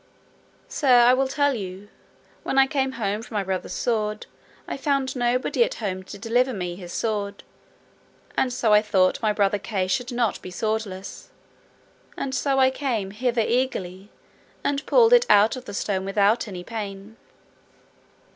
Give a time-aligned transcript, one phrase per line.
[0.67, 1.87] Sir, I will tell you.
[2.41, 4.25] When I came home for my brother's sword,
[4.67, 7.43] I found nobody at home to deliver me his sword;
[8.35, 11.29] and so I thought my brother Sir Kay should not be swordless,
[12.17, 14.09] and so I came hither eagerly
[14.63, 17.17] and pulled it out of the stone without any pain.